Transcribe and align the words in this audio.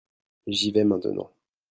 J'y 0.47 0.71
vais 0.71 0.83
maintenant. 0.83 1.31